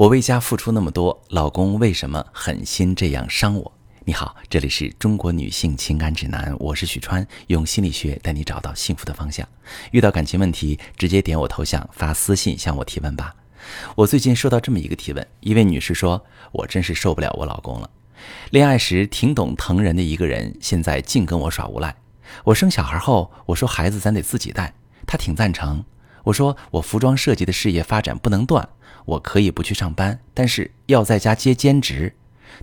[0.00, 3.70] 我为家付出那么多，老公为什么狠心这样伤我？
[4.06, 9.46] 你好，这里是中国女性情感指南，我是许川，用心理学带你找到幸福的方向。
[9.90, 13.36] 遇到感情问题，直接点我头像发私信向我提问吧。
[13.94, 17.90] 我最近收到这么一个提问，一位女士说：“我真是受不了我老公了，
[18.52, 21.94] 恋爱时挺懂疼人的一个人，现在净跟我耍无赖。
[22.44, 24.72] 我生小孩后，我说孩子咱得自己带，
[25.06, 25.84] 他挺赞成。
[26.24, 28.68] 我说我服装设计的事业发展不能断。”
[29.06, 32.14] 我可以不去上班，但是要在家接兼职。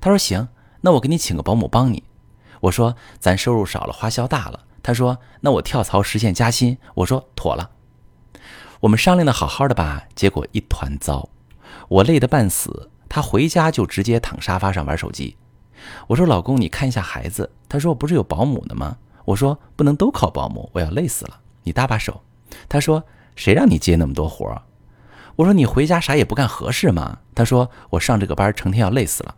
[0.00, 0.48] 他说行，
[0.82, 2.04] 那我给你请个保姆帮你。
[2.60, 4.60] 我说咱收入少了，花销大了。
[4.82, 6.76] 他说那我跳槽实现加薪。
[6.94, 7.70] 我说妥了。
[8.80, 11.28] 我们商量的好好的吧，结果一团糟。
[11.88, 15.36] 我累得半死，他回家就直接躺沙发上玩手机。
[16.06, 17.50] 我说老公，你看一下孩子。
[17.68, 18.98] 他说不是有保姆的吗？
[19.24, 21.40] 我说不能都靠保姆，我要累死了。
[21.64, 22.22] 你搭把手。
[22.68, 23.02] 他说
[23.36, 24.62] 谁让你接那么多活儿？
[25.36, 27.18] 我说你回家啥也不干合适吗？
[27.34, 29.36] 他说我上这个班成天要累死了。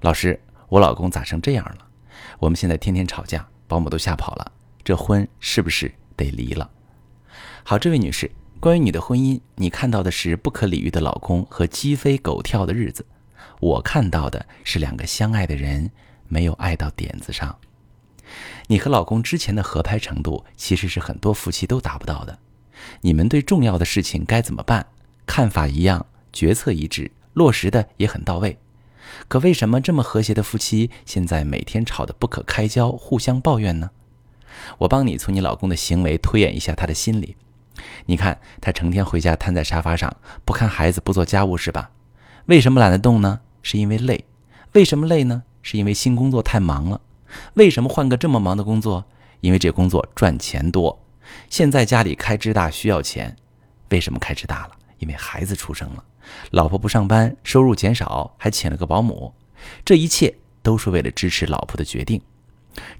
[0.00, 1.86] 老师，我老公咋成这样了？
[2.38, 4.52] 我们现在天天吵架，保姆都吓跑了，
[4.82, 6.70] 这婚是不是得离了？
[7.62, 13.04] 好，这位女士，关于你的婚姻，你看到的是不可理喻的老公和鸡飞狗跳的日子，
[13.60, 15.90] 我看到的是两个相爱的人
[16.26, 17.54] 没有爱到点子上。
[18.68, 22.38] 你和老公之前的合拍程度，其实是很多夫妻都达不到的。
[23.00, 24.86] 你们对重要的事情该怎么办？
[25.26, 28.58] 看法一样，决策一致，落实的也很到位。
[29.26, 33.90] 可为什么这么和谐的夫妻，现在每天吵得不可开交，互相抱怨呢？
[34.78, 37.36] 我帮你从你老公的行为推演一下他的心理。
[38.06, 41.90] 你看，他成天回家瘫在沙发上，不看孩子，不做家务，是吧？
[42.46, 43.40] 为什么懒得动呢？
[43.62, 44.24] 是因为累。
[44.72, 45.44] 为什么累呢？
[45.62, 47.00] 是因为新工作太忙了。
[47.54, 49.04] 为什么换个这么忙的工作？
[49.40, 50.98] 因为这工作赚钱多。
[51.48, 53.36] 现在家里开支大，需要钱。
[53.90, 54.72] 为什么开支大了？
[54.98, 56.04] 因为孩子出生了，
[56.50, 59.32] 老婆不上班，收入减少，还请了个保姆，
[59.84, 62.20] 这一切都是为了支持老婆的决定。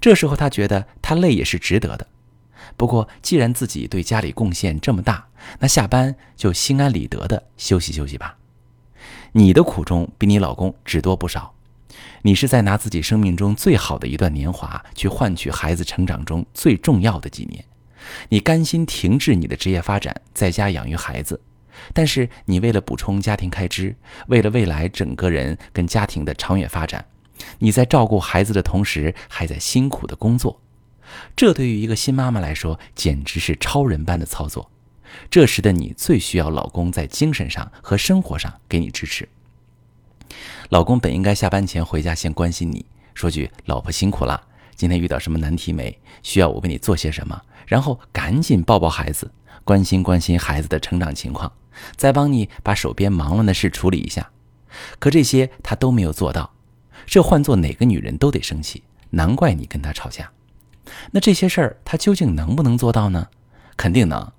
[0.01, 2.07] 这时候他觉得他累也是值得的。
[2.75, 5.27] 不过既然自己对家里贡献这么大，
[5.59, 8.37] 那下班就心安理得的休息休息吧。
[9.33, 11.53] 你的苦衷比你老公只多不少。
[12.21, 17.63] 你是在拿自己生命中最好的一段年华去换取孩子成长中最重要的几年，
[18.29, 21.41] 你甘心停滞你的职业发展，在家养育孩子。
[21.93, 23.95] 但是你为了补充家庭开支，
[24.27, 27.05] 为了未来整个人跟家庭的长远发展，
[27.59, 30.59] 你在照顾孩子的同时，还在辛苦的工作。
[31.35, 34.69] 这对于一个新妈妈来说，简直是超人般的操作。
[35.31, 39.27] 这时的你最需要老公在精神上和生活上给你支持。
[40.69, 42.85] 老公本应该下班前回家先关心你，
[43.15, 44.39] 说句“老婆辛苦了，
[44.79, 45.99] 今天遇到什么难题没？
[46.23, 49.29] 需要我为你做些什么？”然后赶紧抱抱孩子，
[49.65, 51.51] 关心关心孩子的成长情况。
[51.97, 54.31] 再帮你把手边忙乱的事处理一下，
[54.97, 56.49] 可这些他都没有做到，
[57.05, 60.31] 这换做哪个女人都得生气，难怪你跟他吵架。
[61.11, 63.27] 那这些事儿他究竟能不能做到呢？
[63.75, 64.31] 肯定能。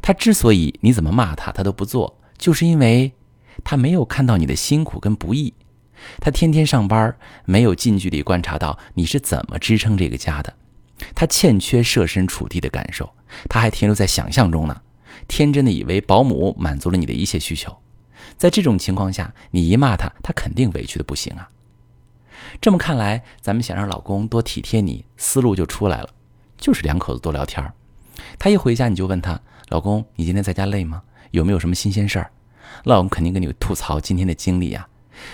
[0.00, 3.12] 他之所以你怎么骂他他都不做，就是因为
[3.64, 5.52] 他没有看到你的辛苦跟不易。
[6.20, 10.54] 他天天上班，没有近距离观察到你是怎么支撑这个家的，
[11.14, 13.12] 他欠缺设身处地的感受，
[13.48, 14.80] 他还停留在想象中呢。
[15.28, 17.74] 天真的以为保姆满足了你的一切需求，
[18.36, 21.48] 在这种情况下，你一骂他，他肯定委屈的不行啊。
[22.60, 26.10] 这么看来，咱们想让老公多体贴你，思路就出来了，
[26.58, 27.72] 就是两口子多聊天儿
[28.38, 29.40] 他一回家，你就问他
[29.70, 31.02] ：“老公，你今天在家累吗？
[31.30, 32.30] 有没有什么新鲜事儿？”
[32.84, 34.86] 老公肯定跟你吐槽今天的经历呀，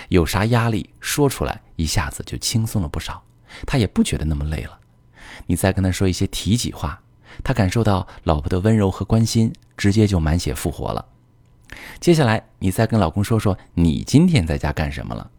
[0.09, 3.23] 有啥压力说出来，一下子就轻松了不少，
[3.67, 4.79] 他也不觉得那么累了。
[5.47, 7.01] 你再跟他说一些体己话。
[7.45, 11.07] 他感受到老婆的温柔和关心，直接就满血复活了。
[12.01, 15.31] 接下来，你再跟老公说说你今天在家干什么了。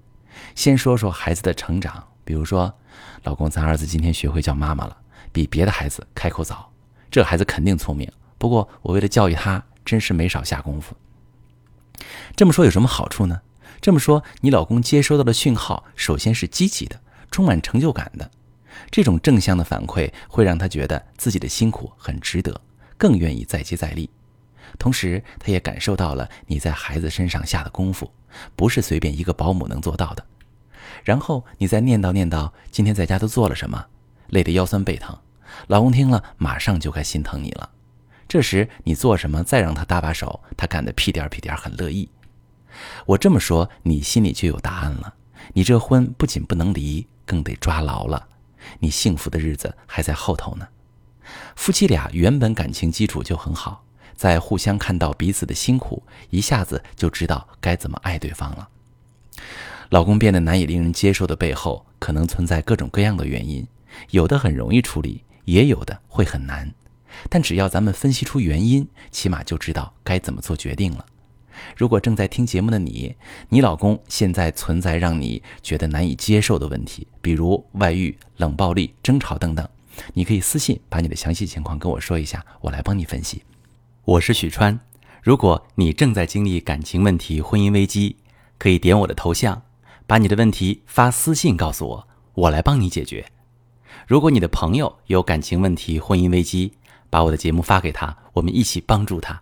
[0.55, 2.73] 先说说孩子的成长，比如说，
[3.23, 4.97] 老公，咱儿子今天学会叫妈妈了，
[5.33, 6.71] 比别的孩子开口早。
[7.11, 10.95] 这孩子肯定聪明，不过我为了教育他，真是没少下功夫。
[12.37, 13.41] 这么说有什么好处呢？
[13.81, 17.01] 这么说，你老公接收到的讯号，首先是积极的，
[17.31, 18.29] 充满成就感的。
[18.91, 22.61] 这种正向的反馈会让他觉得自己的辛苦很值得，
[22.95, 24.07] 更愿意再接再厉。
[24.77, 28.09] 同时，他也感受到了你在孩子身上下的功夫，
[28.55, 30.23] 不是随便一个保姆能做到的。
[31.03, 33.83] 然后你再念叨念叨今天在家都做了什么，
[34.29, 35.17] 累得腰酸背疼，
[35.67, 37.67] 老公听了马上就该心疼你了。
[38.27, 42.07] 这时你做什么，再让他搭把手，他干得屁颠屁颠，很乐意。
[43.05, 45.15] 我这么说，你心里就有答案了。
[45.53, 48.27] 你这婚不仅不能离，更得抓牢了。
[48.79, 50.67] 你幸福的日子还在后头呢。
[51.55, 53.83] 夫妻俩原本感情基础就很好，
[54.15, 58.69] 在互相看到彼此的辛苦，一下子就知道该怎么爱对方了。
[59.89, 63.67] 老公变得难以令人接受的背后，可能存在各种各样的原因，
[64.11, 66.73] 有的很容易处理，也有的会很难。
[67.29, 71.05] 但只要咱们分析出原因，起码就知道该怎么做决定了。
[71.75, 73.15] 如果正在听节目的你，
[73.49, 79.67] 你老公现在存在让你觉得难以接受的问题，比如外遇、冷暴力、争吵等等，
[80.13, 83.43] 你可以私信把你的详细情况跟我说一下，我来帮你分析。
[84.05, 84.79] 我是许川，
[85.21, 88.17] 如果你正在经历感情问题、婚姻危机，
[88.57, 89.61] 可以点我的头像，
[90.07, 93.25] 把你的问题发私信告诉我，我来帮你解决。
[94.07, 96.73] 如果你的朋友有感情问题、婚姻危机，
[97.09, 99.41] 把我的节目发给他，我们一起帮助他。